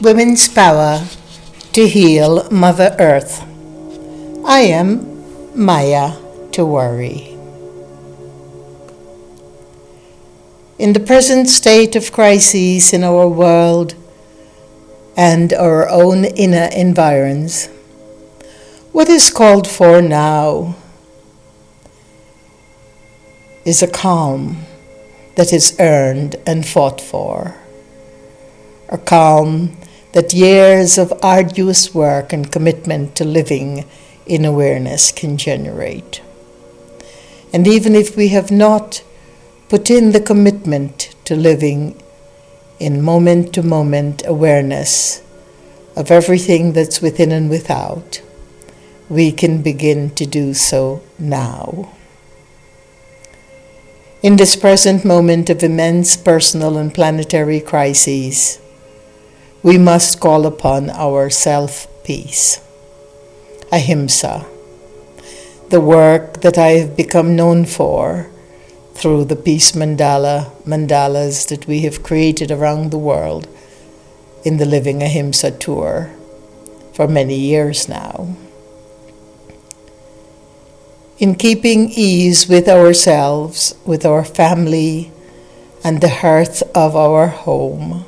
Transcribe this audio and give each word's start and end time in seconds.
Women's 0.00 0.46
Power 0.46 1.04
to 1.72 1.88
Heal 1.88 2.48
Mother 2.52 2.94
Earth. 3.00 3.42
I 4.44 4.60
am 4.60 5.58
Maya 5.58 6.12
Tiwari. 6.52 7.36
In 10.78 10.92
the 10.92 11.00
present 11.00 11.48
state 11.48 11.96
of 11.96 12.12
crises 12.12 12.92
in 12.92 13.02
our 13.02 13.26
world 13.26 13.96
and 15.16 15.52
our 15.52 15.88
own 15.88 16.26
inner 16.26 16.68
environs, 16.72 17.66
what 18.92 19.08
is 19.08 19.32
called 19.32 19.66
for 19.66 20.00
now 20.00 20.76
is 23.64 23.82
a 23.82 23.88
calm 23.88 24.58
that 25.34 25.52
is 25.52 25.74
earned 25.80 26.36
and 26.46 26.64
fought 26.64 27.00
for. 27.00 27.56
A 28.90 28.96
calm 28.96 29.76
that 30.12 30.32
years 30.32 30.98
of 30.98 31.12
arduous 31.22 31.94
work 31.94 32.32
and 32.32 32.52
commitment 32.52 33.14
to 33.16 33.24
living 33.24 33.84
in 34.26 34.44
awareness 34.44 35.12
can 35.12 35.36
generate. 35.36 36.22
And 37.52 37.66
even 37.66 37.94
if 37.94 38.16
we 38.16 38.28
have 38.28 38.50
not 38.50 39.02
put 39.68 39.90
in 39.90 40.12
the 40.12 40.20
commitment 40.20 41.14
to 41.24 41.36
living 41.36 42.00
in 42.78 43.02
moment 43.02 43.52
to 43.54 43.62
moment 43.62 44.22
awareness 44.26 45.22
of 45.96 46.10
everything 46.10 46.72
that's 46.72 47.02
within 47.02 47.32
and 47.32 47.50
without, 47.50 48.22
we 49.08 49.32
can 49.32 49.62
begin 49.62 50.10
to 50.10 50.26
do 50.26 50.54
so 50.54 51.02
now. 51.18 51.92
In 54.22 54.36
this 54.36 54.56
present 54.56 55.04
moment 55.04 55.48
of 55.48 55.62
immense 55.62 56.16
personal 56.16 56.76
and 56.76 56.92
planetary 56.92 57.60
crises, 57.60 58.58
we 59.62 59.76
must 59.76 60.20
call 60.20 60.46
upon 60.46 60.90
our 60.90 61.30
self 61.30 61.86
peace. 62.04 62.60
Ahimsa, 63.72 64.46
the 65.68 65.80
work 65.80 66.40
that 66.40 66.56
I 66.56 66.78
have 66.80 66.96
become 66.96 67.36
known 67.36 67.66
for 67.66 68.30
through 68.94 69.24
the 69.26 69.36
peace 69.36 69.72
mandala, 69.72 70.50
mandalas 70.64 71.48
that 71.48 71.66
we 71.66 71.80
have 71.80 72.02
created 72.02 72.50
around 72.50 72.90
the 72.90 72.98
world 72.98 73.48
in 74.44 74.56
the 74.56 74.64
Living 74.64 75.02
Ahimsa 75.02 75.50
tour 75.50 76.10
for 76.92 77.06
many 77.06 77.36
years 77.36 77.88
now. 77.88 78.34
In 81.18 81.34
keeping 81.34 81.90
ease 81.90 82.48
with 82.48 82.68
ourselves, 82.68 83.74
with 83.84 84.06
our 84.06 84.24
family, 84.24 85.10
and 85.84 86.00
the 86.00 86.22
hearth 86.22 86.62
of 86.74 86.94
our 86.96 87.26
home 87.26 88.04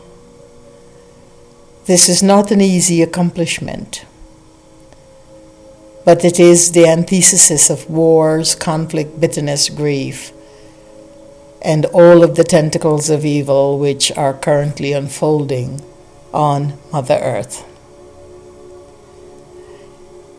this 1.90 2.08
is 2.08 2.22
not 2.22 2.52
an 2.52 2.60
easy 2.60 3.02
accomplishment, 3.02 4.04
but 6.04 6.24
it 6.24 6.38
is 6.38 6.70
the 6.70 6.86
antithesis 6.86 7.68
of 7.68 7.90
wars, 7.90 8.54
conflict, 8.54 9.18
bitterness, 9.18 9.68
grief, 9.68 10.30
and 11.60 11.86
all 11.86 12.22
of 12.22 12.36
the 12.36 12.44
tentacles 12.44 13.10
of 13.10 13.24
evil 13.24 13.76
which 13.76 14.12
are 14.12 14.32
currently 14.32 14.92
unfolding 14.92 15.82
on 16.32 16.78
Mother 16.92 17.18
Earth. 17.20 17.66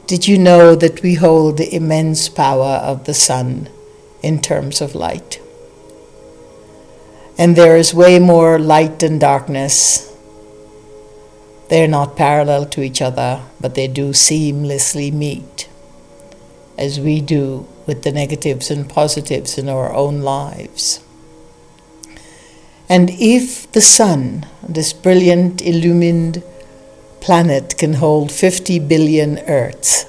Did 0.08 0.30
you 0.30 0.38
know 0.38 0.74
that 0.76 1.02
we 1.04 1.16
hold 1.16 1.58
the 1.58 1.76
immense 1.76 2.30
power 2.30 2.80
of 2.82 3.04
the 3.04 3.14
sun 3.14 3.68
in 4.24 4.40
terms 4.40 4.80
of 4.80 4.96
light? 4.96 5.42
And 7.38 7.58
there 7.58 7.76
is 7.76 7.94
way 7.94 8.20
more 8.20 8.58
light 8.58 9.00
than 9.00 9.20
darkness 9.20 10.11
they're 11.72 11.88
not 11.88 12.18
parallel 12.18 12.66
to 12.66 12.82
each 12.82 13.02
other, 13.02 13.42
but 13.62 13.76
they 13.76 13.88
do 13.88 14.10
seamlessly 14.10 15.10
meet, 15.10 15.70
as 16.78 17.00
we 17.00 17.22
do 17.22 17.66
with 17.88 18.04
the 18.04 18.12
negatives 18.12 18.70
and 18.70 18.90
positives 18.90 19.58
in 19.58 19.70
our 19.70 19.94
own 19.94 20.20
lives. 20.20 21.00
And 22.90 23.10
if 23.12 23.72
the 23.72 23.80
sun, 23.80 24.46
this 24.68 24.92
brilliant 24.92 25.62
illumined 25.62 26.44
planet, 27.22 27.78
can 27.78 27.94
hold 27.94 28.34
50 28.34 28.80
billion 28.80 29.40
Earths, 29.48 30.06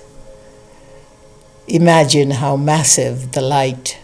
imagine 1.69 2.33
how 2.33 2.57
massive 2.57 3.31
the 3.33 3.41
light, 3.41 4.01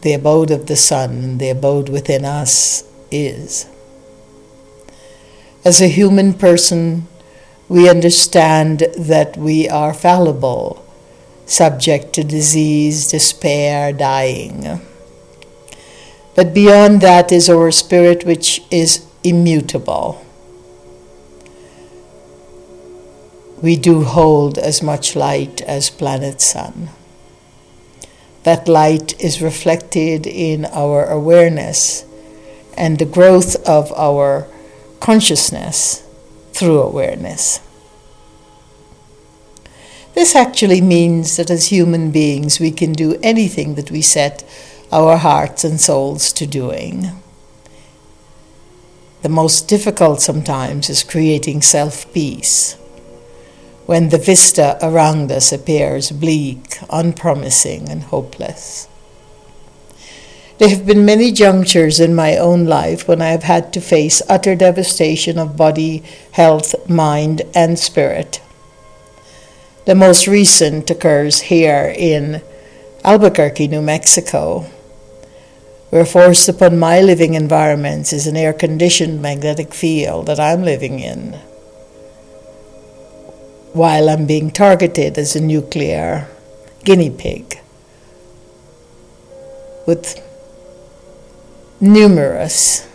the 0.00 0.14
abode 0.14 0.50
of 0.50 0.66
the 0.66 0.74
sun, 0.74 1.38
the 1.38 1.50
abode 1.50 1.88
within 1.88 2.24
us 2.24 2.82
is. 3.12 3.68
As 5.64 5.80
a 5.80 5.88
human 5.88 6.34
person, 6.34 7.08
we 7.70 7.88
understand 7.88 8.80
that 8.98 9.38
we 9.38 9.66
are 9.66 9.94
fallible, 9.94 10.84
subject 11.46 12.12
to 12.12 12.22
disease, 12.22 13.08
despair, 13.08 13.90
dying. 13.90 14.82
But 16.34 16.52
beyond 16.52 17.00
that 17.00 17.32
is 17.32 17.48
our 17.48 17.70
spirit, 17.70 18.26
which 18.26 18.62
is 18.70 19.06
immutable. 19.22 20.22
We 23.62 23.76
do 23.76 24.04
hold 24.04 24.58
as 24.58 24.82
much 24.82 25.16
light 25.16 25.62
as 25.62 25.88
planet 25.88 26.42
Sun. 26.42 26.90
That 28.42 28.68
light 28.68 29.18
is 29.18 29.40
reflected 29.40 30.26
in 30.26 30.66
our 30.66 31.06
awareness 31.06 32.04
and 32.76 32.98
the 32.98 33.06
growth 33.06 33.56
of 33.66 33.90
our 33.92 34.46
consciousness 35.04 36.02
through 36.54 36.80
awareness. 36.80 37.60
This 40.14 40.34
actually 40.34 40.80
means 40.80 41.36
that 41.36 41.50
as 41.50 41.66
human 41.66 42.10
beings 42.10 42.58
we 42.58 42.70
can 42.70 42.94
do 42.94 43.20
anything 43.22 43.74
that 43.74 43.90
we 43.90 44.00
set 44.00 44.42
our 44.90 45.18
hearts 45.18 45.62
and 45.62 45.78
souls 45.78 46.32
to 46.32 46.46
doing. 46.46 47.10
The 49.20 49.28
most 49.28 49.68
difficult 49.68 50.22
sometimes 50.22 50.88
is 50.88 51.02
creating 51.02 51.60
self 51.60 52.10
peace 52.14 52.78
when 53.84 54.08
the 54.08 54.16
vista 54.16 54.78
around 54.80 55.30
us 55.30 55.52
appears 55.52 56.12
bleak, 56.12 56.78
unpromising, 56.88 57.90
and 57.90 58.04
hopeless. 58.04 58.88
There 60.64 60.74
have 60.74 60.86
been 60.86 61.04
many 61.04 61.30
junctures 61.30 62.00
in 62.00 62.14
my 62.14 62.38
own 62.38 62.64
life 62.64 63.06
when 63.06 63.20
I 63.20 63.28
have 63.32 63.42
had 63.42 63.70
to 63.74 63.82
face 63.82 64.22
utter 64.30 64.56
devastation 64.56 65.38
of 65.38 65.58
body, 65.58 66.02
health, 66.32 66.88
mind, 66.88 67.42
and 67.54 67.78
spirit. 67.78 68.40
The 69.84 69.94
most 69.94 70.26
recent 70.26 70.88
occurs 70.88 71.52
here 71.52 71.94
in 71.94 72.40
Albuquerque, 73.04 73.68
New 73.68 73.82
Mexico, 73.82 74.60
where 75.90 76.06
forced 76.06 76.48
upon 76.48 76.78
my 76.78 76.98
living 77.02 77.34
environments 77.34 78.14
is 78.14 78.26
an 78.26 78.34
air 78.34 78.54
conditioned 78.54 79.20
magnetic 79.20 79.74
field 79.74 80.24
that 80.28 80.40
I'm 80.40 80.62
living 80.62 80.98
in, 80.98 81.34
while 83.74 84.08
I'm 84.08 84.26
being 84.26 84.50
targeted 84.50 85.18
as 85.18 85.36
a 85.36 85.42
nuclear 85.42 86.26
guinea 86.84 87.10
pig 87.10 87.60
with 89.86 90.23
numerous 91.80 92.88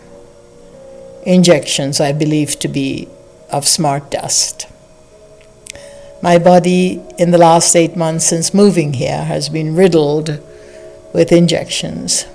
injections 1.23 1.99
I 1.99 2.11
believe 2.11 2.59
to 2.59 2.67
be 2.67 3.07
of 3.51 3.67
smart 3.67 4.11
dust. 4.11 4.67
My 6.21 6.37
body, 6.37 7.01
in 7.17 7.31
the 7.31 7.37
last 7.37 7.75
eight 7.75 7.95
months 7.95 8.25
since 8.25 8.53
moving 8.53 8.93
here, 8.93 9.23
has 9.23 9.47
been 9.49 9.75
riddled 9.75 10.41
with 11.13 11.31
injections. 11.31 12.25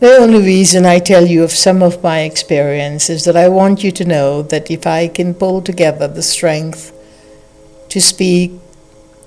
The 0.00 0.16
only 0.18 0.40
reason 0.40 0.84
I 0.84 0.98
tell 0.98 1.26
you 1.26 1.42
of 1.42 1.52
some 1.52 1.82
of 1.82 2.02
my 2.02 2.20
experience 2.20 3.08
is 3.08 3.24
that 3.24 3.36
I 3.36 3.48
want 3.48 3.82
you 3.82 3.90
to 3.92 4.04
know 4.04 4.42
that 4.42 4.70
if 4.70 4.86
I 4.86 5.08
can 5.08 5.32
pull 5.32 5.62
together 5.62 6.06
the 6.06 6.22
strength 6.22 6.92
to 7.88 8.00
speak 8.00 8.52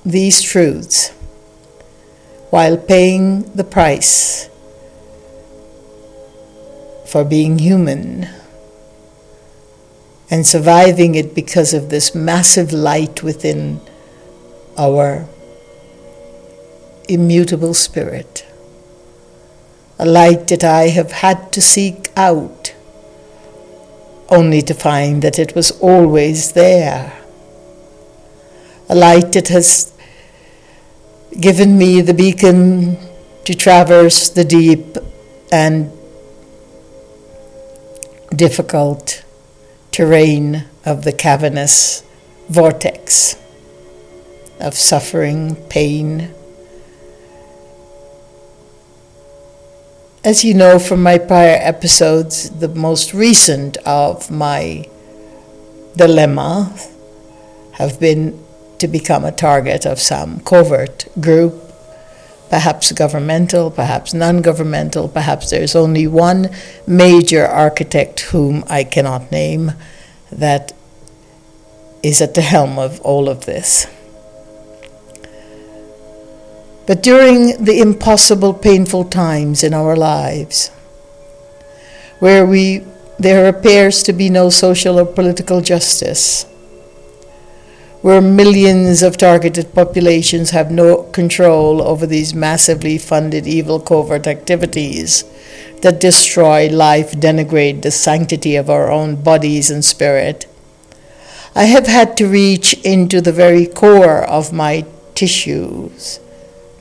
these 0.05 0.43
truths, 0.43 1.11
while 2.49 2.77
paying 2.77 3.43
the 3.53 3.63
price 3.63 4.49
for 7.05 7.23
being 7.23 7.59
human 7.59 8.27
and 10.31 10.45
surviving 10.45 11.15
it 11.15 11.33
because 11.33 11.73
of 11.73 11.89
this 11.89 12.13
massive 12.13 12.71
light 12.71 13.23
within 13.23 13.81
our 14.77 15.27
immutable 17.07 17.73
spirit. 17.73 18.45
A 19.97 20.05
light 20.05 20.47
that 20.47 20.63
I 20.63 20.89
have 20.89 21.11
had 21.11 21.51
to 21.51 21.61
seek 21.61 22.09
out, 22.15 22.73
only 24.29 24.61
to 24.61 24.73
find 24.73 25.21
that 25.23 25.39
it 25.39 25.55
was 25.55 25.71
always 25.81 26.53
there. 26.53 27.11
A 28.87 28.95
light 28.95 29.33
that 29.33 29.49
has 29.49 29.91
given 31.37 31.77
me 31.77 32.01
the 32.01 32.13
beacon 32.13 32.97
to 33.45 33.53
traverse 33.53 34.29
the 34.29 34.43
deep 34.43 34.97
and 35.51 35.91
difficult 38.35 39.23
terrain 39.91 40.65
of 40.85 41.03
the 41.03 41.11
cavernous 41.11 42.03
vortex 42.47 43.35
of 44.59 44.73
suffering, 44.73 45.55
pain. 45.69 46.33
As 50.23 50.43
you 50.43 50.53
know 50.53 50.79
from 50.79 51.01
my 51.01 51.17
prior 51.17 51.57
episodes, 51.61 52.49
the 52.49 52.67
most 52.67 53.13
recent 53.13 53.77
of 53.77 54.29
my 54.29 54.87
dilemma 55.95 56.75
have 57.73 57.99
been 57.99 58.45
to 58.79 58.87
become 58.87 59.25
a 59.25 59.31
target 59.31 59.85
of 59.85 59.99
some 59.99 60.39
covert 60.41 61.07
group, 61.19 61.53
perhaps 62.49 62.91
governmental, 62.91 63.69
perhaps 63.71 64.13
non 64.13 64.41
governmental, 64.41 65.07
perhaps 65.07 65.49
there's 65.49 65.75
only 65.75 66.07
one 66.07 66.49
major 66.87 67.45
architect 67.45 68.21
whom 68.31 68.63
I 68.67 68.83
cannot 68.83 69.31
name 69.31 69.73
that 70.31 70.73
is 72.01 72.21
at 72.21 72.33
the 72.33 72.41
helm 72.41 72.79
of 72.79 72.99
all 73.01 73.29
of 73.29 73.45
this. 73.45 73.87
But 76.87 77.03
during 77.03 77.63
the 77.63 77.79
impossible, 77.81 78.53
painful 78.53 79.05
times 79.05 79.63
in 79.63 79.75
our 79.75 79.95
lives, 79.95 80.69
where 82.17 82.47
we, 82.47 82.83
there 83.19 83.47
appears 83.47 84.01
to 84.03 84.13
be 84.13 84.29
no 84.29 84.49
social 84.49 84.99
or 84.99 85.05
political 85.05 85.61
justice, 85.61 86.47
where 88.01 88.21
millions 88.21 89.03
of 89.03 89.17
targeted 89.17 89.73
populations 89.73 90.51
have 90.51 90.71
no 90.71 91.03
control 91.11 91.81
over 91.81 92.05
these 92.05 92.33
massively 92.33 92.97
funded 92.97 93.45
evil 93.45 93.79
covert 93.79 94.25
activities 94.25 95.25
that 95.81 95.99
destroy 95.99 96.69
life, 96.69 97.11
denigrate 97.11 97.81
the 97.81 97.91
sanctity 97.91 98.55
of 98.55 98.69
our 98.69 98.89
own 98.89 99.21
bodies 99.21 99.69
and 99.69 99.83
spirit. 99.83 100.45
I 101.55 101.63
have 101.63 101.87
had 101.87 102.15
to 102.17 102.27
reach 102.27 102.73
into 102.85 103.19
the 103.19 103.33
very 103.33 103.65
core 103.65 104.23
of 104.23 104.53
my 104.53 104.85
tissues, 105.13 106.19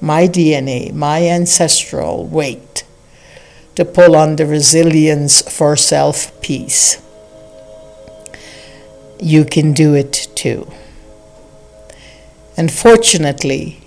my 0.00 0.28
DNA, 0.28 0.92
my 0.92 1.26
ancestral 1.26 2.26
weight, 2.26 2.84
to 3.74 3.84
pull 3.84 4.14
on 4.14 4.36
the 4.36 4.46
resilience 4.46 5.42
for 5.42 5.74
self 5.76 6.40
peace. 6.40 7.02
You 9.20 9.44
can 9.44 9.72
do 9.72 9.94
it 9.94 10.28
too. 10.36 10.70
And 12.58 12.72
fortunately, 12.72 13.80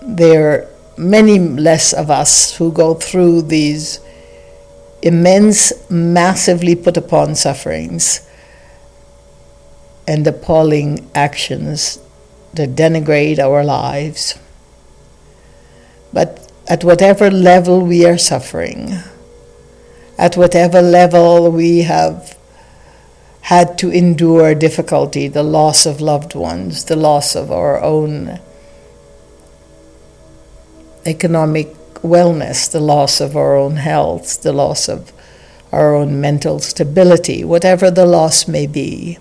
there 0.00 0.48
are 0.48 0.68
many 0.96 1.40
less 1.40 1.92
of 1.92 2.08
us 2.08 2.56
who 2.56 2.70
go 2.70 2.94
through 2.94 3.42
these 3.42 3.98
immense, 5.02 5.72
massively 5.90 6.76
put 6.76 6.96
upon 6.96 7.34
sufferings 7.34 8.20
and 10.06 10.24
appalling 10.24 11.10
actions 11.16 11.98
that 12.54 12.76
denigrate 12.76 13.40
our 13.40 13.64
lives. 13.64 14.38
But 16.12 16.48
at 16.68 16.84
whatever 16.84 17.28
level 17.28 17.84
we 17.84 18.06
are 18.06 18.18
suffering, 18.18 19.00
at 20.16 20.36
whatever 20.36 20.80
level 20.80 21.50
we 21.50 21.82
have 21.82 22.35
had 23.46 23.78
to 23.78 23.88
endure 23.92 24.56
difficulty, 24.56 25.28
the 25.28 25.42
loss 25.44 25.86
of 25.86 26.00
loved 26.00 26.34
ones, 26.34 26.86
the 26.86 26.96
loss 26.96 27.36
of 27.36 27.52
our 27.52 27.80
own 27.80 28.40
economic 31.06 31.72
wellness, 32.02 32.68
the 32.68 32.80
loss 32.80 33.20
of 33.20 33.36
our 33.36 33.54
own 33.54 33.76
health, 33.76 34.42
the 34.42 34.52
loss 34.52 34.88
of 34.88 35.12
our 35.70 35.94
own 35.94 36.20
mental 36.20 36.58
stability, 36.58 37.44
whatever 37.44 37.88
the 37.88 38.04
loss 38.04 38.48
may 38.48 38.66
be. 38.66 39.16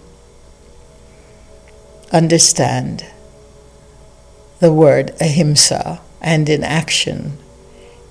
Understand 2.12 3.06
the 4.60 4.74
word 4.74 5.13
ahimsa 5.21 6.01
and 6.19 6.50
in 6.50 6.63
action. 6.63 7.38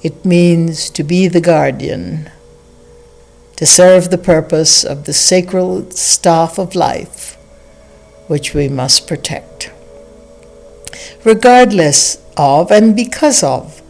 It 0.01 0.25
means 0.25 0.91
to 0.91 1.03
be 1.03 1.27
the 1.27 1.41
guardian 1.41 2.31
to 3.57 3.67
serve 3.67 4.11
the 4.11 4.19
purpose 4.19 4.85
of 4.85 5.05
the 5.05 5.13
sacred 5.13 5.93
staff 5.93 6.59
of 6.59 6.75
life, 6.75 7.37
which 8.27 8.55
we 8.55 8.69
must 8.69 9.07
protect. 9.07 9.71
Regardless 11.25 12.19
of 12.37 12.71
and 12.71 12.97
because 12.97 13.43
of 13.43 13.81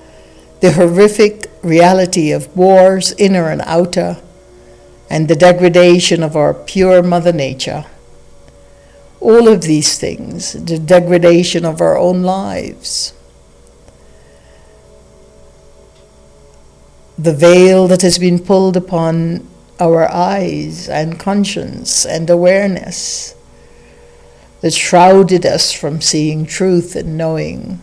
the 0.61 0.73
horrific 0.73 1.51
reality 1.63 2.31
of 2.31 2.55
wars, 2.57 3.13
inner 3.19 3.49
and 3.49 3.63
outer, 3.65 4.19
and 5.11 5.29
the 5.29 5.37
degradation 5.37 6.23
of 6.23 6.37
our 6.37 6.55
pure 6.55 7.03
Mother 7.03 7.33
Nature, 7.33 7.87
all 9.21 9.49
of 9.49 9.63
these 9.63 9.99
things, 9.99 10.53
the 10.53 10.79
degradation 10.79 11.65
of 11.65 11.81
our 11.81 11.97
own 11.97 12.23
lives, 12.23 13.15
the 17.17 17.33
veil 17.33 17.87
that 17.89 18.03
has 18.03 18.19
been 18.19 18.39
pulled 18.39 18.77
upon 18.77 19.47
our 19.81 20.11
eyes 20.11 20.89
and 20.89 21.19
conscience 21.19 22.07
and 22.07 22.31
awareness 22.31 23.35
that 24.61 24.73
shrouded 24.73 25.45
us 25.45 25.73
from 25.73 26.01
seeing 26.01 26.47
truth 26.47 26.97
and 26.97 27.19
knowing 27.19 27.81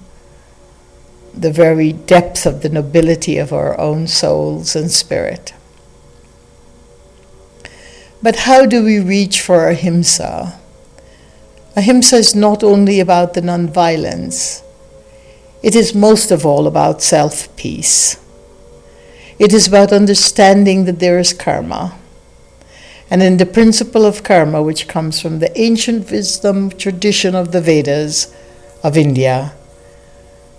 the 1.33 1.51
very 1.51 1.93
depth 1.93 2.45
of 2.45 2.61
the 2.61 2.69
nobility 2.69 3.37
of 3.37 3.53
our 3.53 3.79
own 3.79 4.07
souls 4.07 4.75
and 4.75 4.91
spirit. 4.91 5.53
But 8.21 8.35
how 8.35 8.65
do 8.65 8.83
we 8.83 8.99
reach 8.99 9.41
for 9.41 9.67
ahimsa? 9.67 10.59
Ahimsa 11.75 12.17
is 12.17 12.35
not 12.35 12.63
only 12.63 12.99
about 12.99 13.33
the 13.33 13.41
nonviolence, 13.41 14.61
it 15.63 15.75
is 15.75 15.95
most 15.95 16.31
of 16.31 16.45
all 16.45 16.67
about 16.67 17.01
self 17.01 17.55
peace. 17.55 18.20
It 19.41 19.53
is 19.53 19.67
about 19.67 19.91
understanding 19.91 20.85
that 20.85 20.99
there 20.99 21.17
is 21.17 21.33
karma. 21.33 21.97
And 23.09 23.23
in 23.23 23.37
the 23.37 23.47
principle 23.47 24.05
of 24.05 24.21
karma, 24.21 24.61
which 24.61 24.87
comes 24.87 25.19
from 25.19 25.39
the 25.39 25.51
ancient 25.59 26.11
wisdom 26.11 26.69
tradition 26.69 27.33
of 27.33 27.51
the 27.51 27.59
Vedas 27.59 28.31
of 28.83 28.95
India, 28.95 29.53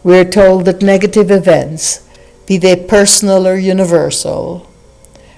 we 0.03 0.19
are 0.19 0.25
told 0.25 0.65
that 0.65 0.83
negative 0.83 1.31
events, 1.31 2.05
be 2.45 2.59
they 2.59 2.75
personal 2.75 3.47
or 3.47 3.55
universal, 3.55 4.69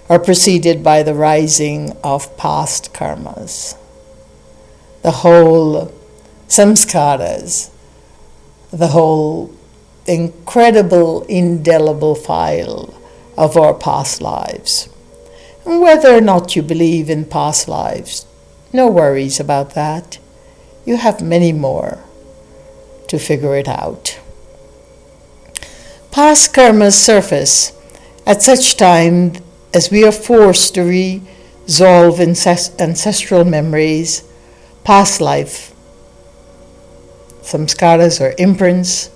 are 0.09 0.19
preceded 0.19 0.83
by 0.83 1.03
the 1.03 1.13
rising 1.13 1.95
of 2.03 2.35
past 2.39 2.95
karmas. 2.95 3.77
The 5.03 5.21
whole 5.21 5.93
samskaras, 6.49 7.69
the 8.71 8.89
whole 8.89 9.53
incredible 10.07 11.25
indelible 11.25 12.15
file 12.15 13.04
of 13.37 13.57
our 13.57 13.75
past 13.75 14.21
lives. 14.21 14.89
And 15.65 15.81
whether 15.81 16.15
or 16.15 16.21
not 16.21 16.55
you 16.55 16.63
believe 16.63 17.09
in 17.09 17.25
past 17.25 17.69
lives, 17.69 18.27
no 18.73 18.89
worries 18.89 19.41
about 19.41 19.75
that. 19.75 20.19
You 20.85 20.97
have 20.97 21.23
many 21.23 21.53
more 21.53 21.99
to 23.09 23.19
figure 23.19 23.57
it 23.57 23.69
out. 23.69 24.21
Past 26.11 26.53
karmas 26.53 26.93
surface 26.93 27.73
at 28.27 28.43
such 28.43 28.77
time 28.77 29.33
as 29.73 29.91
we 29.91 30.05
are 30.05 30.13
forced 30.13 30.75
to 30.75 30.83
resolve 30.83 32.21
ancestral 32.21 33.45
memories, 33.45 34.23
past 34.85 35.21
life, 35.21 35.75
samskaras 37.43 38.21
or 38.21 38.35
imprints, 38.39 39.11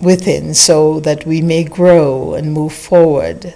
within 0.00 0.54
so 0.54 1.00
that 1.00 1.26
we 1.26 1.40
may 1.42 1.64
grow 1.64 2.34
and 2.34 2.52
move 2.52 2.72
forward 2.72 3.54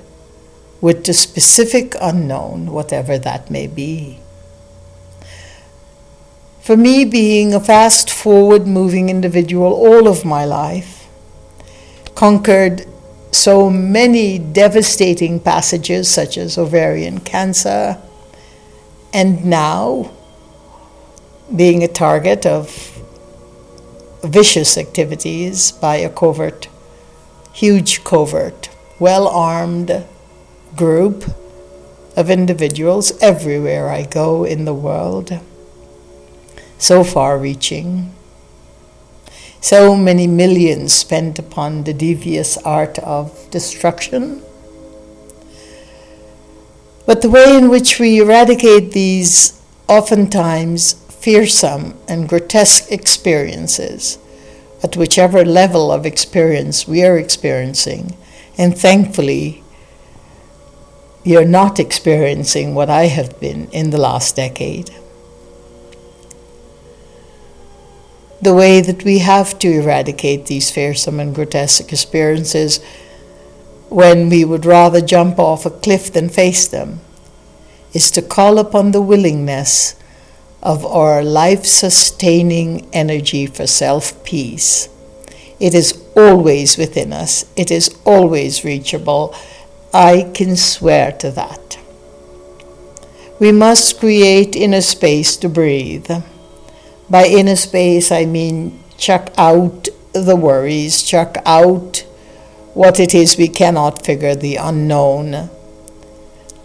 with 0.80 1.04
the 1.04 1.12
specific 1.12 1.94
unknown, 2.00 2.72
whatever 2.72 3.18
that 3.18 3.50
may 3.50 3.66
be. 3.66 4.18
For 6.61 6.76
me, 6.76 7.04
being 7.04 7.54
a 7.54 7.61
fast 7.61 8.11
forward 8.11 8.66
moving 8.66 9.08
individual 9.08 9.72
all 9.72 10.08
of 10.08 10.25
my 10.25 10.44
life, 10.44 11.08
conquered 12.14 12.87
so 13.32 13.70
many 13.70 14.38
devastating 14.38 15.40
passages 15.40 16.08
such 16.08 16.37
as 16.37 16.58
ovarian 16.58 17.18
cancer, 17.20 18.00
and 19.12 19.44
now 19.44 20.11
being 21.54 21.82
a 21.82 21.88
target 21.88 22.46
of 22.46 22.91
vicious 24.22 24.78
activities 24.78 25.72
by 25.72 25.96
a 25.96 26.08
covert, 26.08 26.68
huge 27.52 28.04
covert, 28.04 28.68
well 28.98 29.26
armed 29.26 30.04
group 30.76 31.24
of 32.16 32.30
individuals 32.30 33.12
everywhere 33.20 33.88
I 33.88 34.04
go 34.04 34.44
in 34.44 34.64
the 34.64 34.74
world. 34.74 35.40
So 36.78 37.04
far 37.04 37.38
reaching. 37.38 38.12
So 39.60 39.96
many 39.96 40.26
millions 40.26 40.92
spent 40.92 41.38
upon 41.38 41.84
the 41.84 41.94
devious 41.94 42.56
art 42.58 42.98
of 42.98 43.48
destruction. 43.50 44.42
But 47.06 47.22
the 47.22 47.30
way 47.30 47.56
in 47.56 47.68
which 47.68 47.98
we 47.98 48.20
eradicate 48.20 48.92
these 48.92 49.60
oftentimes 49.88 51.01
fearsome 51.22 51.94
and 52.08 52.28
grotesque 52.28 52.90
experiences, 52.90 54.18
at 54.82 54.96
whichever 54.96 55.44
level 55.44 55.92
of 55.92 56.04
experience 56.04 56.88
we 56.88 57.04
are 57.04 57.16
experiencing, 57.16 58.16
and 58.58 58.76
thankfully, 58.76 59.62
you're 61.22 61.44
not 61.44 61.78
experiencing 61.78 62.74
what 62.74 62.90
I 62.90 63.04
have 63.04 63.38
been 63.38 63.70
in 63.70 63.90
the 63.90 63.98
last 63.98 64.34
decade. 64.34 64.90
The 68.40 68.54
way 68.54 68.80
that 68.80 69.04
we 69.04 69.20
have 69.20 69.56
to 69.60 69.70
eradicate 69.70 70.46
these 70.46 70.72
fearsome 70.72 71.20
and 71.20 71.32
grotesque 71.32 71.92
experiences 71.92 72.80
when 73.88 74.28
we 74.28 74.44
would 74.44 74.66
rather 74.66 75.00
jump 75.00 75.38
off 75.38 75.64
a 75.64 75.70
cliff 75.70 76.12
than 76.12 76.28
face 76.28 76.66
them 76.66 76.98
is 77.92 78.10
to 78.10 78.22
call 78.22 78.58
upon 78.58 78.90
the 78.90 79.00
willingness 79.00 79.94
of 80.62 80.87
our 80.87 81.25
life 81.25 81.66
sustaining 81.66 82.88
energy 82.92 83.47
for 83.47 83.66
self 83.66 84.23
peace. 84.25 84.88
It 85.59 85.75
is 85.75 86.02
always 86.16 86.76
within 86.76 87.12
us, 87.12 87.45
it 87.57 87.71
is 87.71 87.95
always 88.04 88.64
reachable. 88.64 89.35
I 89.95 90.31
can 90.35 90.57
swear 90.57 91.12
to 91.12 91.31
that. 91.33 91.78
We 93.38 93.52
must 93.52 93.99
create 94.00 94.57
inner 94.57 94.81
space 94.81 95.37
to 95.38 95.49
breathe. 95.49 96.11
By 97.11 97.26
inner 97.26 97.57
space, 97.57 98.11
I 98.11 98.25
mean 98.25 98.83
chuck 98.97 99.31
out 99.37 99.88
the 100.12 100.37
worries, 100.37 101.02
chuck 101.02 101.37
out 101.45 102.07
what 102.75 103.00
it 103.00 103.14
is 103.14 103.37
we 103.37 103.49
cannot 103.49 104.04
figure, 104.04 104.35
the 104.35 104.57
unknown. 104.57 105.50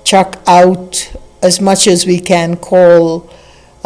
Chuck 0.04 0.40
out 0.48 1.12
as 1.42 1.60
much 1.60 1.88
as 1.88 2.06
we 2.06 2.20
can, 2.20 2.56
call 2.56 3.30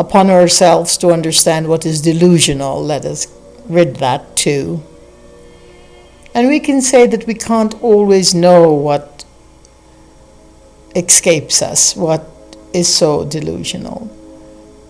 upon 0.01 0.31
ourselves 0.31 0.97
to 0.97 1.11
understand 1.11 1.67
what 1.67 1.85
is 1.85 2.01
delusional. 2.01 2.83
Let 2.83 3.05
us 3.05 3.27
rid 3.69 3.97
that 3.97 4.35
too. 4.35 4.81
And 6.33 6.47
we 6.47 6.59
can 6.59 6.81
say 6.81 7.05
that 7.07 7.27
we 7.27 7.35
can't 7.35 7.75
always 7.83 8.33
know 8.33 8.73
what 8.73 9.23
escapes 10.95 11.61
us, 11.61 11.95
what 11.95 12.25
is 12.73 12.87
so 12.93 13.25
delusional. 13.25 14.09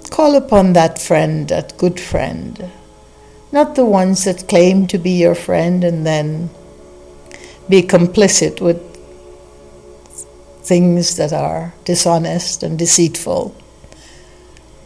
Call 0.09 0.35
upon 0.35 0.73
that 0.73 0.97
friend, 0.97 1.47
that 1.49 1.77
good 1.77 1.99
friend, 1.99 2.71
not 3.51 3.75
the 3.75 3.85
ones 3.85 4.23
that 4.23 4.47
claim 4.47 4.87
to 4.87 4.97
be 4.97 5.11
your 5.11 5.35
friend 5.35 5.83
and 5.83 6.05
then 6.05 6.49
be 7.67 7.81
complicit 7.81 8.61
with 8.61 8.79
things 10.63 11.15
that 11.17 11.33
are 11.33 11.73
dishonest 11.83 12.63
and 12.63 12.79
deceitful, 12.79 13.53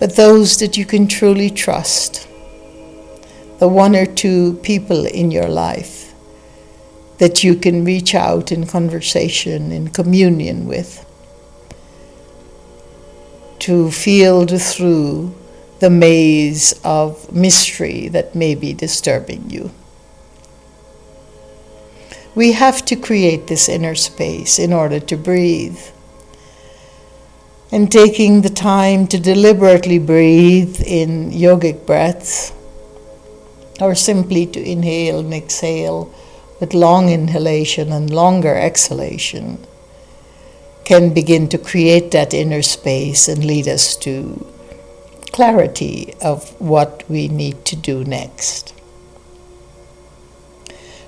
but 0.06 0.18
those 0.18 0.60
that 0.60 0.78
you 0.78 0.86
can 0.86 1.08
truly 1.08 1.50
trust, 1.50 2.28
the 3.58 3.68
one 3.68 3.96
or 3.96 4.06
two 4.06 4.54
people 4.62 5.04
in 5.04 5.32
your 5.32 5.48
life 5.48 6.14
that 7.18 7.44
you 7.44 7.56
can 7.56 7.84
reach 7.84 8.14
out 8.14 8.52
in 8.52 8.68
conversation, 8.68 9.72
in 9.72 9.88
communion 9.88 10.68
with, 10.68 11.04
to 13.58 13.90
feel 13.90 14.46
through 14.46 15.34
the 15.80 15.90
maze 15.90 16.80
of 16.84 17.34
mystery 17.34 18.08
that 18.08 18.36
may 18.36 18.54
be 18.54 18.74
disturbing 18.74 19.50
you. 19.50 19.72
We 22.36 22.52
have 22.52 22.86
to 22.86 22.96
create 22.96 23.48
this 23.48 23.68
inner 23.68 23.96
space 23.96 24.60
in 24.60 24.72
order 24.72 25.00
to 25.00 25.18
breathe. 25.18 25.80
And 27.76 27.92
taking 27.92 28.42
the 28.42 28.50
time 28.50 29.06
to 29.08 29.20
deliberately 29.20 30.00
breathe 30.00 30.82
in 30.82 31.32
yogic 31.32 31.86
breaths, 31.86 32.54
or 33.82 33.94
simply 33.96 34.46
to 34.46 34.64
inhale 34.64 35.20
and 35.20 35.34
exhale 35.34 36.10
with 36.62 36.74
long 36.74 37.10
inhalation 37.10 37.92
and 37.92 38.10
longer 38.10 38.56
exhalation, 38.56 39.68
can 40.86 41.14
begin 41.14 41.50
to 41.50 41.58
create 41.58 42.12
that 42.12 42.34
inner 42.34 42.62
space 42.62 43.28
and 43.28 43.44
lead 43.44 43.68
us 43.68 43.98
to 43.98 44.48
clarity 45.34 46.14
of 46.22 46.58
what 46.62 47.04
we 47.10 47.28
need 47.28 47.66
to 47.66 47.76
do 47.76 48.06
next. 48.06 48.74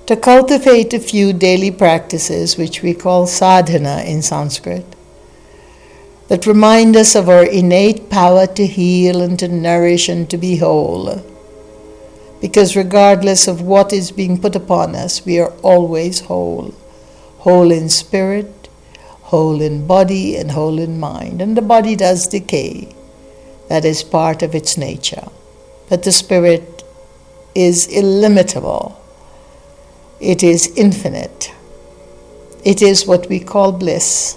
To 0.04 0.16
cultivate 0.16 0.92
a 0.92 1.00
few 1.00 1.32
daily 1.32 1.70
practices, 1.70 2.58
which 2.58 2.82
we 2.82 2.92
call 2.92 3.26
sadhana 3.26 4.02
in 4.02 4.20
Sanskrit, 4.20 4.84
that 6.28 6.46
remind 6.46 6.96
us 6.96 7.14
of 7.14 7.28
our 7.28 7.44
innate 7.44 8.10
power 8.10 8.46
to 8.46 8.66
heal 8.66 9.20
and 9.20 9.38
to 9.38 9.48
nourish 9.48 10.08
and 10.08 10.28
to 10.30 10.36
be 10.36 10.56
whole. 10.56 11.24
Because 12.40 12.76
regardless 12.76 13.48
of 13.48 13.62
what 13.62 13.92
is 13.92 14.12
being 14.12 14.40
put 14.40 14.54
upon 14.54 14.94
us, 14.94 15.24
we 15.24 15.38
are 15.40 15.50
always 15.62 16.20
whole. 16.20 16.74
Whole 17.38 17.72
in 17.72 17.88
spirit, 17.88 18.68
whole 19.32 19.60
in 19.60 19.86
body, 19.86 20.36
and 20.36 20.50
whole 20.52 20.78
in 20.78 21.00
mind. 21.00 21.40
And 21.40 21.56
the 21.56 21.62
body 21.62 21.96
does 21.96 22.28
decay, 22.28 22.94
that 23.68 23.84
is 23.84 24.02
part 24.02 24.42
of 24.42 24.54
its 24.54 24.76
nature. 24.76 25.28
But 25.88 26.02
the 26.02 26.12
spirit 26.12 26.84
is 27.54 27.86
illimitable 27.88 28.98
it 30.20 30.42
is 30.42 30.72
infinite. 30.76 31.52
It 32.64 32.82
is 32.82 33.06
what 33.06 33.28
we 33.28 33.38
call 33.38 33.70
bliss. 33.70 34.36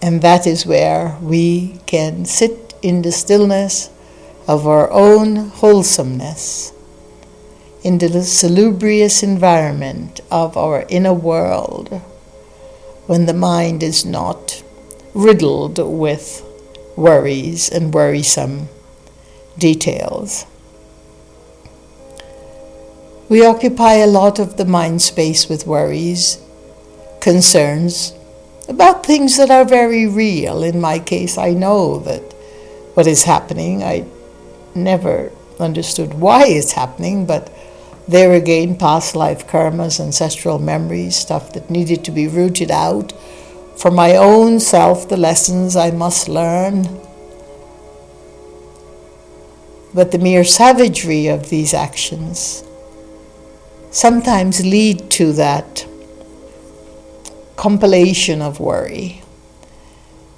And 0.00 0.22
that 0.22 0.46
is 0.46 0.64
where 0.64 1.18
we 1.20 1.80
can 1.86 2.24
sit 2.24 2.74
in 2.82 3.02
the 3.02 3.12
stillness 3.12 3.90
of 4.46 4.66
our 4.66 4.90
own 4.90 5.36
wholesomeness, 5.36 6.72
in 7.82 7.98
the 7.98 8.22
salubrious 8.22 9.22
environment 9.22 10.20
of 10.30 10.56
our 10.56 10.86
inner 10.88 11.12
world, 11.12 11.88
when 13.06 13.26
the 13.26 13.34
mind 13.34 13.82
is 13.82 14.04
not 14.04 14.62
riddled 15.14 15.78
with 15.78 16.44
worries 16.96 17.68
and 17.68 17.92
worrisome 17.92 18.68
details. 19.58 20.46
We 23.28 23.44
occupy 23.44 23.94
a 23.94 24.06
lot 24.06 24.38
of 24.38 24.56
the 24.56 24.64
mind 24.64 25.02
space 25.02 25.48
with 25.48 25.66
worries, 25.66 26.40
concerns 27.20 28.14
about 28.68 29.04
things 29.04 29.36
that 29.38 29.50
are 29.50 29.64
very 29.64 30.06
real. 30.06 30.62
In 30.62 30.80
my 30.80 30.98
case, 30.98 31.38
I 31.38 31.50
know 31.50 31.98
that 32.00 32.22
what 32.94 33.06
is 33.06 33.24
happening, 33.24 33.82
I 33.82 34.06
never 34.74 35.32
understood 35.58 36.14
why 36.14 36.46
it's 36.46 36.72
happening, 36.72 37.26
but 37.26 37.50
there 38.06 38.32
again, 38.32 38.76
past 38.76 39.14
life 39.14 39.46
karmas, 39.46 40.00
ancestral 40.00 40.58
memories, 40.58 41.16
stuff 41.16 41.52
that 41.52 41.70
needed 41.70 42.04
to 42.04 42.10
be 42.10 42.26
rooted 42.26 42.70
out. 42.70 43.12
For 43.76 43.90
my 43.90 44.16
own 44.16 44.60
self, 44.60 45.08
the 45.08 45.16
lessons 45.16 45.76
I 45.76 45.90
must 45.90 46.28
learn. 46.28 46.84
But 49.94 50.10
the 50.10 50.18
mere 50.18 50.44
savagery 50.44 51.26
of 51.26 51.50
these 51.50 51.74
actions 51.74 52.64
sometimes 53.90 54.64
lead 54.64 55.10
to 55.10 55.32
that 55.32 55.86
compilation 57.58 58.40
of 58.40 58.60
worry. 58.60 59.20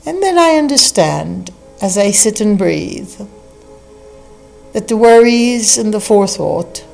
And 0.06 0.22
then 0.22 0.38
I 0.38 0.56
understand 0.56 1.50
as 1.82 1.96
I 1.98 2.10
sit 2.10 2.40
and 2.40 2.56
breathe 2.56 3.14
that 4.72 4.88
the 4.88 4.96
worries 4.96 5.76
and 5.76 5.92
the 5.92 6.00
forethought 6.00 6.84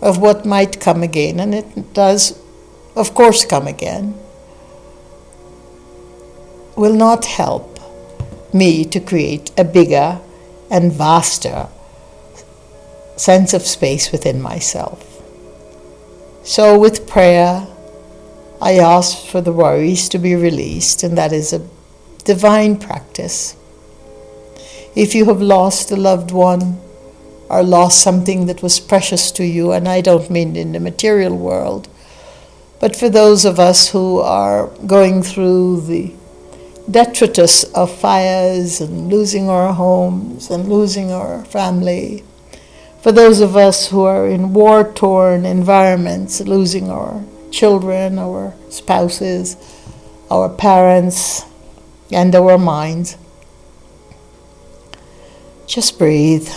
of 0.00 0.18
what 0.18 0.46
might 0.46 0.80
come 0.80 1.02
again, 1.02 1.40
and 1.40 1.54
it 1.54 1.92
does, 1.92 2.38
of 2.94 3.14
course, 3.14 3.44
come 3.44 3.66
again, 3.66 4.14
will 6.76 6.94
not 6.94 7.24
help 7.24 7.80
me 8.54 8.84
to 8.84 9.00
create 9.00 9.50
a 9.58 9.64
bigger 9.64 10.20
and 10.70 10.92
vaster 10.92 11.66
sense 13.16 13.52
of 13.52 13.62
space 13.62 14.12
within 14.12 14.40
myself. 14.40 15.04
So, 16.44 16.78
with 16.78 17.08
prayer, 17.08 17.66
I 18.60 18.72
ask 18.78 19.24
for 19.24 19.40
the 19.40 19.52
worries 19.52 20.08
to 20.08 20.18
be 20.18 20.34
released, 20.34 21.04
and 21.04 21.16
that 21.16 21.32
is 21.32 21.52
a 21.52 21.66
divine 22.24 22.76
practice. 22.76 23.56
If 24.96 25.14
you 25.14 25.26
have 25.26 25.40
lost 25.40 25.92
a 25.92 25.96
loved 25.96 26.32
one 26.32 26.80
or 27.48 27.62
lost 27.62 28.02
something 28.02 28.46
that 28.46 28.60
was 28.60 28.80
precious 28.80 29.30
to 29.32 29.44
you, 29.44 29.70
and 29.70 29.86
I 29.86 30.00
don't 30.00 30.28
mean 30.28 30.56
in 30.56 30.72
the 30.72 30.80
material 30.80 31.36
world, 31.36 31.88
but 32.80 32.96
for 32.96 33.08
those 33.08 33.44
of 33.44 33.60
us 33.60 33.90
who 33.90 34.18
are 34.18 34.66
going 34.86 35.22
through 35.22 35.82
the 35.82 36.12
detritus 36.90 37.62
of 37.74 37.94
fires 37.94 38.80
and 38.80 39.08
losing 39.08 39.48
our 39.48 39.72
homes 39.72 40.50
and 40.50 40.68
losing 40.68 41.12
our 41.12 41.44
family, 41.44 42.24
for 43.02 43.12
those 43.12 43.40
of 43.40 43.56
us 43.56 43.88
who 43.90 44.02
are 44.02 44.26
in 44.26 44.52
war 44.52 44.82
torn 44.92 45.46
environments, 45.46 46.40
losing 46.40 46.90
our 46.90 47.22
children, 47.50 48.18
our 48.18 48.54
spouses, 48.70 49.56
our 50.30 50.48
parents, 50.48 51.42
and 52.12 52.34
our 52.34 52.58
minds. 52.58 53.16
Just 55.66 55.98
breathe. 55.98 56.48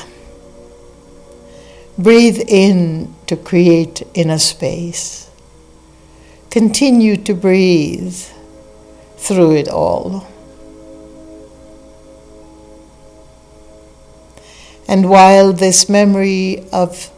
Breathe 1.98 2.42
in 2.48 3.14
to 3.28 3.36
create 3.36 4.04
inner 4.14 4.40
space. 4.40 5.30
Continue 6.50 7.18
to 7.18 7.34
breathe 7.34 8.16
through 9.18 9.56
it 9.56 9.68
all. 9.68 10.28
And 14.88 15.10
while 15.10 15.54
this 15.54 15.88
memory 15.88 16.66
of 16.74 17.12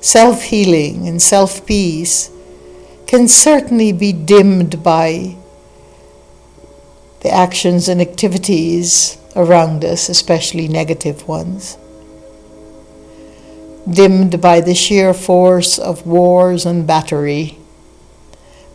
self 0.00 0.44
healing 0.44 1.06
and 1.06 1.20
self 1.20 1.66
peace 1.66 2.30
can 3.10 3.26
certainly 3.26 3.90
be 3.90 4.12
dimmed 4.12 4.84
by 4.84 5.34
the 7.22 7.28
actions 7.28 7.88
and 7.88 8.00
activities 8.00 9.18
around 9.34 9.84
us, 9.84 10.08
especially 10.08 10.68
negative 10.68 11.26
ones, 11.26 11.76
dimmed 13.90 14.40
by 14.40 14.60
the 14.60 14.76
sheer 14.76 15.12
force 15.12 15.76
of 15.76 16.06
wars 16.06 16.64
and 16.64 16.86
battery, 16.86 17.58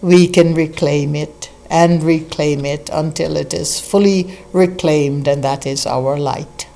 we 0.01 0.27
can 0.27 0.53
reclaim 0.53 1.15
it 1.15 1.49
and 1.69 2.03
reclaim 2.03 2.65
it 2.65 2.89
until 2.91 3.37
it 3.37 3.53
is 3.53 3.79
fully 3.79 4.37
reclaimed, 4.51 5.29
and 5.29 5.45
that 5.45 5.65
is 5.65 5.85
our 5.85 6.17
light 6.17 6.67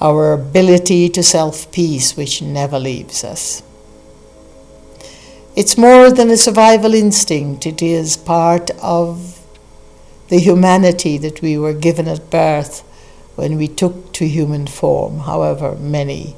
our 0.00 0.32
ability 0.32 1.08
to 1.08 1.22
self 1.22 1.72
peace, 1.72 2.16
which 2.16 2.40
never 2.40 2.78
leaves 2.78 3.24
us. 3.24 3.62
It's 5.58 5.76
more 5.76 6.12
than 6.12 6.30
a 6.30 6.36
survival 6.36 6.94
instinct, 6.94 7.66
it 7.66 7.82
is 7.82 8.16
part 8.16 8.70
of 8.80 9.44
the 10.28 10.38
humanity 10.38 11.18
that 11.18 11.42
we 11.42 11.58
were 11.58 11.72
given 11.72 12.06
at 12.06 12.30
birth 12.30 12.82
when 13.34 13.56
we 13.56 13.66
took 13.66 14.12
to 14.12 14.28
human 14.28 14.68
form, 14.68 15.18
however 15.30 15.74
many 15.74 16.36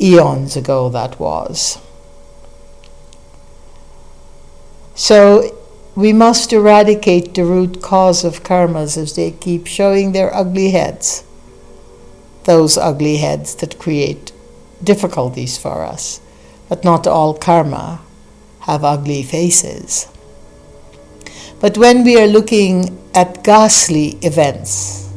eons 0.00 0.56
ago 0.56 0.88
that 0.88 1.20
was. 1.20 1.78
So 4.96 5.56
we 5.94 6.12
must 6.12 6.52
eradicate 6.52 7.34
the 7.34 7.44
root 7.44 7.80
cause 7.80 8.24
of 8.24 8.42
karmas 8.42 8.96
as 8.96 9.14
they 9.14 9.30
keep 9.30 9.68
showing 9.68 10.10
their 10.10 10.34
ugly 10.34 10.70
heads 10.70 11.22
those 12.42 12.76
ugly 12.76 13.18
heads 13.18 13.54
that 13.54 13.78
create 13.78 14.32
difficulties 14.82 15.56
for 15.56 15.84
us. 15.84 16.20
But 16.68 16.84
not 16.84 17.06
all 17.06 17.34
karma 17.34 18.00
have 18.60 18.84
ugly 18.84 19.22
faces. 19.22 20.08
But 21.60 21.78
when 21.78 22.04
we 22.04 22.20
are 22.20 22.26
looking 22.26 22.98
at 23.14 23.44
ghastly 23.44 24.18
events 24.22 25.10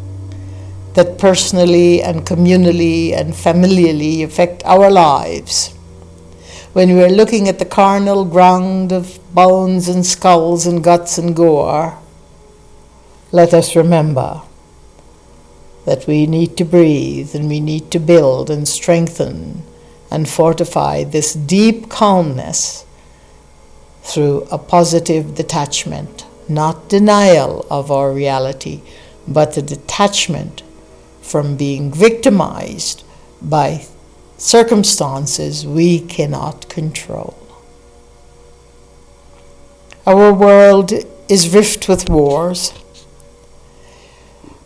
that 0.94 1.18
personally 1.18 2.01
and 2.01 2.25
communally 2.25 3.13
and 3.13 3.34
familially 3.34 4.24
affect 4.24 4.63
our 4.66 4.89
lives, 4.89 5.74
when 6.74 6.94
we 6.94 7.04
are 7.04 7.10
looking 7.10 7.48
at 7.48 7.60
the 7.60 7.66
charnel 7.66 8.24
ground 8.25 8.92
of 8.92 9.20
bones 9.34 9.88
and 9.88 10.06
skulls 10.06 10.68
and 10.68 10.84
guts 10.84 11.18
and 11.18 11.36
gore, 11.36 11.98
let 13.32 13.54
us 13.54 13.75
remember 13.75 14.42
that 15.86 16.06
we 16.06 16.27
need 16.27 16.56
to 16.58 16.66
breathe 16.66 17.34
and 17.34 17.50
we 17.50 17.60
need 17.60 17.89
to 17.92 18.00
build 18.00 18.50
and 18.50 18.68
strengthen 18.68 19.63
and 20.09 20.27
fortify 20.27 21.03
this 21.03 21.33
deep 21.33 21.89
calmness 21.89 22.85
through 24.03 24.47
a 24.51 24.57
positive 24.57 25.35
detachment, 25.35 26.25
not 26.47 26.87
denial 26.87 27.65
of 27.69 27.91
our 27.91 28.11
reality, 28.11 28.81
but 29.27 29.57
a 29.57 29.61
detachment 29.61 30.63
from 31.22 31.57
being 31.57 31.91
victimized 31.91 33.03
by 33.41 33.85
circumstances 34.37 35.65
we 35.65 36.00
cannot 36.00 36.70
control. 36.70 37.35
Our 40.05 40.33
world 40.33 40.93
is 41.27 41.53
rift 41.53 41.89
with 41.89 42.09
wars 42.09 42.74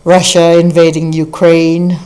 Russia 0.03 0.59
invading 0.59 1.13
Ukraine, 1.13 1.99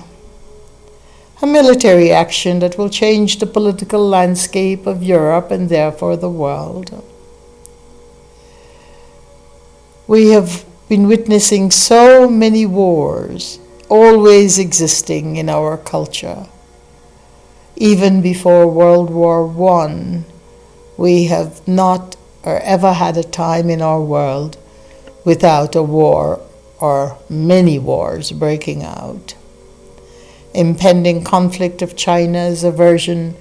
a 1.41 1.47
military 1.47 2.11
action 2.11 2.59
that 2.59 2.77
will 2.77 2.89
change 2.89 3.39
the 3.39 3.45
political 3.45 4.07
landscape 4.07 4.87
of 4.87 5.03
Europe 5.03 5.51
and 5.51 5.69
therefore 5.69 6.15
the 6.15 6.29
world. 6.29 7.03
We 10.07 10.29
have 10.29 10.65
been 10.87 11.07
witnessing 11.07 11.71
so 11.71 12.29
many 12.29 12.65
wars 12.65 13.59
always 13.89 14.57
existing 14.57 15.35
in 15.35 15.49
our 15.49 15.77
culture. 15.77 16.47
Even 17.75 18.21
before 18.21 18.67
World 18.67 19.09
War 19.09 19.49
I, 19.71 20.23
we 20.97 21.25
have 21.25 21.67
not 21.67 22.15
or 22.43 22.59
ever 22.59 22.93
had 22.93 23.17
a 23.17 23.23
time 23.23 23.69
in 23.69 23.81
our 23.81 24.01
world 24.01 24.57
without 25.25 25.75
a 25.75 25.83
war 25.83 26.39
or 26.79 27.17
many 27.27 27.79
wars 27.79 28.31
breaking 28.31 28.83
out. 28.83 29.35
Impending 30.55 31.23
conflict 31.23 31.81
of 31.81 31.95
China's 31.95 32.63
aversion 32.63 33.35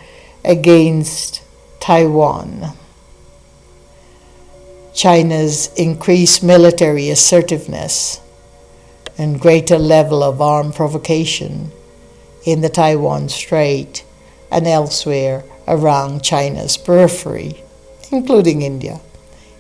against 0.45 1.43
Taiwan. 1.81 2.73
China's 4.93 5.73
increased 5.75 6.43
military 6.43 7.09
assertiveness 7.09 8.21
and 9.17 9.41
greater 9.41 9.79
level 9.79 10.23
of 10.23 10.41
armed 10.41 10.75
provocation 10.75 11.71
in 12.45 12.61
the 12.61 12.69
Taiwan 12.69 13.29
Strait 13.29 14.05
and 14.51 14.67
elsewhere 14.67 15.45
around 15.67 16.23
China's 16.23 16.77
periphery, 16.77 17.63
including 18.11 18.63
India, 18.63 19.01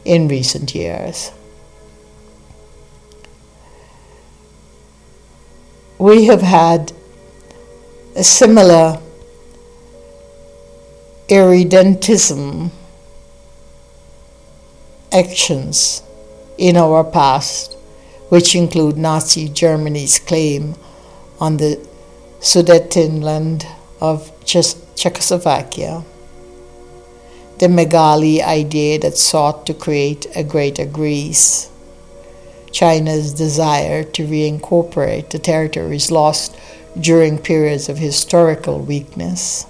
in 0.05 0.29
recent 0.29 0.75
years. 0.75 1.31
we 5.99 6.27
have 6.27 6.43
had 6.43 6.93
similar 8.22 9.00
irredentism 11.29 12.70
actions 15.12 16.03
in 16.59 16.77
our 16.77 17.03
past, 17.03 17.74
which 18.29 18.55
include 18.55 18.96
Nazi 18.96 19.48
Germany's 19.48 20.18
claim 20.18 20.74
on 21.40 21.57
the 21.57 21.85
Sudetenland 22.40 23.66
of 24.00 24.31
Czechoslovakia, 24.44 26.05
the 27.59 27.66
Megali 27.66 28.42
idea 28.42 28.98
that 28.98 29.16
sought 29.16 29.66
to 29.66 29.74
create 29.74 30.27
a 30.37 30.44
greater 30.44 30.85
Greece 30.85 31.70
China's 32.74 33.33
desire 33.33 34.03
to 34.03 34.27
reincorporate 34.27 35.31
the 35.31 35.38
territories 35.38 36.11
lost 36.11 36.57
during 36.99 37.39
periods 37.39 37.89
of 37.89 37.99
historical 37.99 38.79
weakness, 38.79 39.67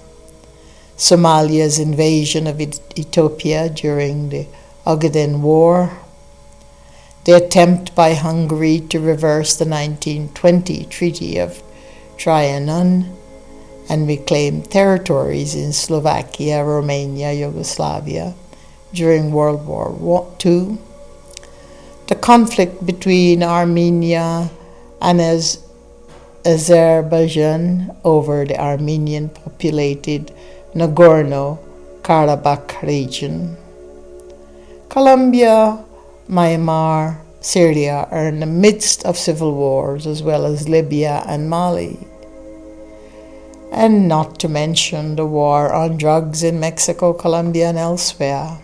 Somalia's 0.97 1.79
invasion 1.79 2.47
of 2.47 2.61
Ethiopia 2.61 3.69
during 3.69 4.29
the 4.29 4.47
Ogaden 4.85 5.41
War, 5.41 5.91
the 7.25 7.33
attempt 7.33 7.95
by 7.95 8.13
Hungary 8.13 8.79
to 8.89 8.99
reverse 8.99 9.55
the 9.55 9.65
1920 9.65 10.85
Treaty 10.85 11.37
of 11.39 11.63
Trianon 12.17 13.11
and 13.89 14.07
reclaim 14.07 14.61
territories 14.61 15.55
in 15.55 15.73
Slovakia, 15.73 16.63
Romania, 16.63 17.33
Yugoslavia 17.33 18.35
during 18.93 19.31
World 19.31 19.65
War 19.65 20.31
II, 20.45 20.77
the 22.07 22.15
conflict 22.15 22.85
between 22.85 23.43
Armenia 23.43 24.49
and 25.01 25.19
Az- 25.19 25.64
Azerbaijan 26.45 27.95
over 28.03 28.45
the 28.45 28.59
Armenian 28.59 29.29
populated 29.29 30.31
Nagorno 30.73 31.59
Karabakh 32.01 32.81
region. 32.81 33.57
Colombia, 34.89 35.83
Myanmar, 36.29 37.19
Syria 37.41 38.07
are 38.11 38.27
in 38.27 38.39
the 38.39 38.45
midst 38.45 39.05
of 39.05 39.17
civil 39.17 39.53
wars, 39.55 40.05
as 40.05 40.21
well 40.21 40.45
as 40.45 40.69
Libya 40.69 41.23
and 41.27 41.49
Mali. 41.49 41.97
And 43.71 44.07
not 44.07 44.39
to 44.39 44.47
mention 44.47 45.15
the 45.15 45.25
war 45.25 45.73
on 45.73 45.97
drugs 45.97 46.43
in 46.43 46.59
Mexico, 46.59 47.13
Colombia, 47.13 47.69
and 47.69 47.77
elsewhere. 47.77 48.59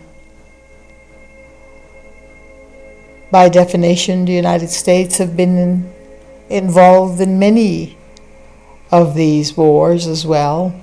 by 3.32 3.48
definition, 3.48 4.26
the 4.26 4.32
United 4.32 4.68
States 4.68 5.16
have 5.16 5.34
been 5.34 5.90
involved 6.52 7.20
in 7.20 7.38
many 7.38 7.96
of 8.90 9.14
these 9.14 9.56
wars 9.56 10.06
as 10.06 10.26
well. 10.26 10.74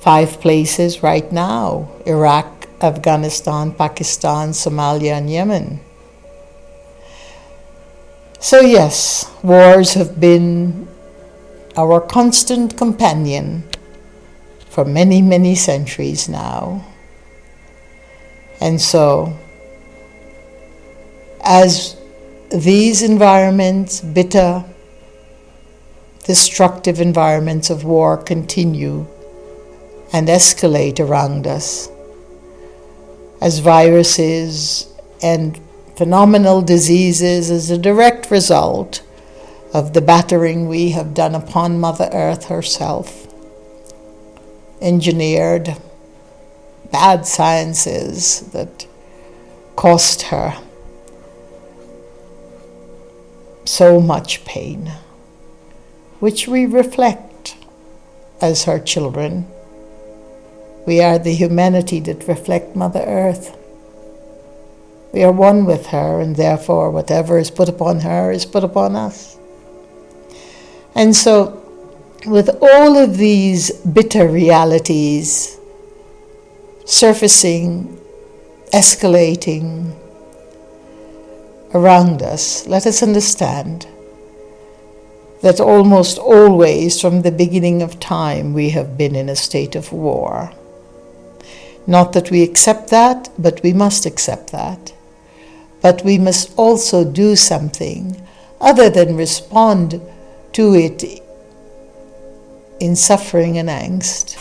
Five 0.00 0.40
places 0.40 1.02
right 1.02 1.32
now 1.32 1.88
Iraq, 2.06 2.68
Afghanistan, 2.80 3.72
Pakistan, 3.72 4.50
Somalia, 4.50 5.16
and 5.16 5.30
Yemen. 5.30 5.80
So, 8.38 8.60
yes, 8.60 9.32
wars 9.42 9.94
have 9.94 10.20
been 10.20 10.86
our 11.78 12.00
constant 12.00 12.76
companion 12.76 13.64
for 14.68 14.84
many, 14.84 15.22
many 15.22 15.54
centuries 15.54 16.28
now. 16.28 16.84
And 18.60 18.78
so, 18.80 19.32
as 21.42 21.96
these 22.54 23.02
environments, 23.02 24.00
bitter, 24.00 24.64
destructive 26.24 27.00
environments 27.00 27.68
of 27.68 27.84
war, 27.84 28.16
continue 28.16 29.06
and 30.12 30.28
escalate 30.28 31.00
around 31.00 31.48
us, 31.48 31.90
as 33.40 33.58
viruses 33.58 34.86
and 35.20 35.60
phenomenal 35.96 36.62
diseases 36.62 37.50
as 37.50 37.70
a 37.70 37.78
direct 37.78 38.30
result 38.30 39.02
of 39.72 39.92
the 39.92 40.00
battering 40.00 40.68
we 40.68 40.90
have 40.90 41.12
done 41.12 41.34
upon 41.34 41.80
Mother 41.80 42.08
Earth 42.12 42.44
herself, 42.44 43.26
engineered 44.80 45.76
bad 46.92 47.26
sciences 47.26 48.42
that 48.52 48.86
cost 49.74 50.22
her 50.22 50.56
so 53.64 54.00
much 54.00 54.44
pain, 54.44 54.92
which 56.20 56.46
we 56.46 56.66
reflect 56.66 57.56
as 58.40 58.64
her 58.64 58.78
children. 58.78 59.46
We 60.86 61.00
are 61.00 61.18
the 61.18 61.34
humanity 61.34 62.00
that 62.00 62.28
reflect 62.28 62.76
Mother 62.76 63.04
Earth. 63.06 63.56
We 65.12 65.22
are 65.22 65.32
one 65.32 65.64
with 65.64 65.86
her, 65.86 66.20
and 66.20 66.36
therefore, 66.36 66.90
whatever 66.90 67.38
is 67.38 67.50
put 67.50 67.68
upon 67.68 68.00
her 68.00 68.30
is 68.30 68.44
put 68.44 68.64
upon 68.64 68.96
us. 68.96 69.38
And 70.94 71.14
so, 71.14 71.62
with 72.26 72.50
all 72.60 72.96
of 72.96 73.16
these 73.16 73.70
bitter 73.80 74.28
realities 74.28 75.58
surfacing, 76.84 77.98
escalating, 78.72 79.96
around 81.74 82.22
us, 82.22 82.66
let 82.68 82.86
us 82.86 83.02
understand 83.02 83.86
that 85.42 85.60
almost 85.60 86.16
always 86.16 87.00
from 87.00 87.20
the 87.20 87.32
beginning 87.32 87.82
of 87.82 88.00
time 88.00 88.54
we 88.54 88.70
have 88.70 88.96
been 88.96 89.14
in 89.14 89.28
a 89.28 89.36
state 89.36 89.74
of 89.74 89.92
war. 89.92 90.52
Not 91.86 92.12
that 92.14 92.30
we 92.30 92.42
accept 92.42 92.88
that, 92.90 93.28
but 93.38 93.62
we 93.62 93.74
must 93.74 94.06
accept 94.06 94.52
that. 94.52 94.94
But 95.82 96.02
we 96.02 96.16
must 96.16 96.56
also 96.56 97.04
do 97.04 97.36
something 97.36 98.22
other 98.60 98.88
than 98.88 99.16
respond 99.16 100.00
to 100.52 100.74
it 100.74 101.04
in 102.80 102.96
suffering 102.96 103.58
and 103.58 103.68
angst, 103.68 104.38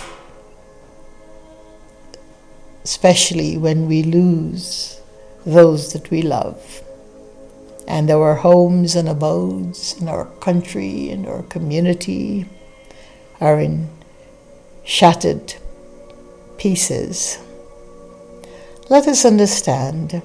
especially 2.86 3.58
when 3.58 3.88
we 3.88 4.04
lose 4.04 5.02
those 5.46 5.92
that 5.92 6.10
we 6.10 6.22
love 6.22 6.84
and 7.88 8.10
our 8.10 8.36
homes 8.36 8.96
and 8.96 9.10
abodes 9.10 10.00
and 10.00 10.10
our 10.10 10.26
country 10.40 11.10
and 11.10 11.28
our 11.28 11.44
community 11.44 12.46
are 13.42 13.60
in 13.60 13.90
shattered 14.84 15.56
pieces. 16.58 17.40
Let 18.90 19.08
us 19.08 19.26
understand 19.26 20.22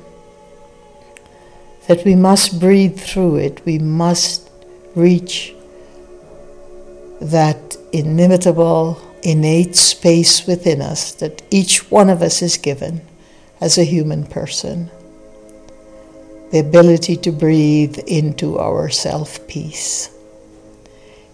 that 1.87 2.05
we 2.05 2.14
must 2.14 2.61
breathe 2.61 2.99
through 2.99 3.37
it, 3.37 3.64
we 3.64 3.79
must 3.79 4.51
reach 4.94 5.55
that 7.21 7.77
inimitable, 7.92 9.01
innate 9.23 9.75
space 9.75 10.47
within 10.47 10.81
us 10.81 11.12
that 11.14 11.42
each 11.51 11.90
one 11.90 12.09
of 12.09 12.23
us 12.23 12.42
is 12.42 12.57
given 12.57 13.01
as 13.61 13.77
a 13.77 13.85
human 13.85 14.25
person 14.25 14.90
the 16.50 16.58
ability 16.58 17.16
to 17.16 17.30
breathe 17.30 17.98
into 18.06 18.58
our 18.58 18.88
self 18.88 19.46
peace, 19.48 20.11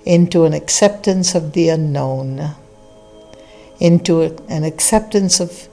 into 0.04 0.44
an 0.44 0.52
acceptance 0.52 1.34
of 1.34 1.52
the 1.52 1.68
unknown, 1.68 2.54
into 3.80 4.22
an 4.48 4.64
acceptance 4.64 5.40
of 5.40 5.68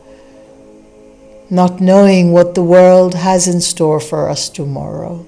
not 1.50 1.82
knowing 1.82 2.32
what 2.32 2.56
the 2.56 2.64
world 2.64 3.14
has 3.14 3.48
in 3.48 3.60
store 3.60 4.00
for 4.00 4.30
us 4.30 4.48
tomorrow, 4.48 5.26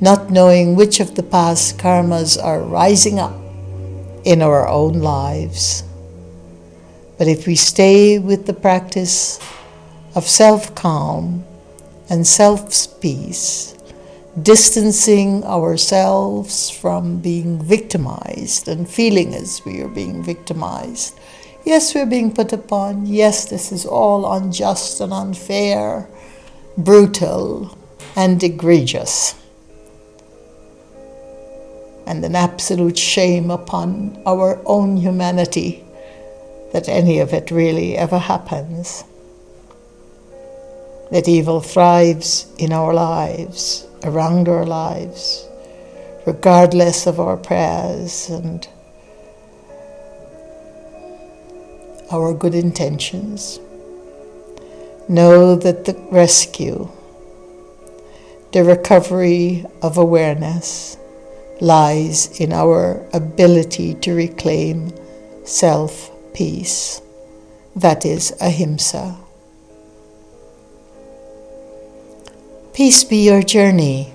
not 0.00 0.30
knowing 0.30 0.76
which 0.76 1.00
of 1.00 1.14
the 1.14 1.22
past 1.22 1.78
karmas 1.78 2.36
are 2.42 2.60
rising 2.60 3.18
up 3.18 3.34
in 4.24 4.40
our 4.40 4.68
own 4.68 5.00
lives. 5.00 5.82
But 7.18 7.28
if 7.28 7.46
we 7.46 7.56
stay 7.56 8.18
with 8.18 8.46
the 8.46 8.52
practice 8.52 9.40
of 10.14 10.28
self 10.28 10.74
calm, 10.74 11.44
and 12.12 12.26
self 12.26 13.00
peace, 13.00 13.74
distancing 14.42 15.42
ourselves 15.44 16.68
from 16.68 17.20
being 17.20 17.58
victimized 17.62 18.68
and 18.68 18.86
feeling 18.86 19.34
as 19.34 19.62
we 19.64 19.80
are 19.80 19.88
being 19.88 20.22
victimized. 20.22 21.18
Yes, 21.64 21.94
we're 21.94 22.04
being 22.04 22.30
put 22.34 22.52
upon. 22.52 23.06
Yes, 23.06 23.46
this 23.46 23.72
is 23.72 23.86
all 23.86 24.30
unjust 24.30 25.00
and 25.00 25.10
unfair, 25.10 26.06
brutal 26.76 27.78
and 28.14 28.42
egregious. 28.42 29.34
And 32.06 32.22
an 32.26 32.36
absolute 32.36 32.98
shame 32.98 33.50
upon 33.50 34.20
our 34.26 34.60
own 34.66 34.98
humanity 34.98 35.82
that 36.74 36.90
any 36.90 37.20
of 37.20 37.32
it 37.32 37.50
really 37.50 37.96
ever 37.96 38.18
happens 38.18 39.04
that 41.12 41.28
evil 41.28 41.60
thrives 41.60 42.50
in 42.58 42.72
our 42.72 42.94
lives, 42.94 43.86
around 44.02 44.48
our 44.48 44.64
lives, 44.64 45.46
regardless 46.26 47.06
of 47.06 47.20
our 47.20 47.36
prayers 47.36 48.30
and 48.30 48.66
our 52.10 52.32
good 52.32 52.54
intentions. 52.54 53.60
Know 55.06 55.54
that 55.54 55.84
the 55.84 55.94
rescue, 56.10 56.88
the 58.52 58.64
recovery 58.64 59.66
of 59.82 59.98
awareness, 59.98 60.96
lies 61.60 62.40
in 62.40 62.54
our 62.54 63.06
ability 63.12 63.94
to 63.96 64.14
reclaim 64.14 64.94
self 65.44 66.10
peace. 66.32 67.02
That 67.76 68.06
is 68.06 68.32
ahimsa. 68.40 69.21
Peace 72.74 73.04
be 73.04 73.18
your 73.18 73.42
journey, 73.42 74.10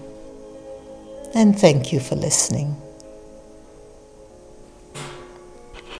and 1.35 1.57
thank 1.57 1.93
you 1.93 1.99
for 1.99 2.15
listening. 2.15 2.75